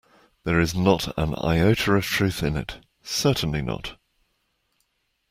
[0.45, 3.97] There is not an iota of truth in it, certainly not.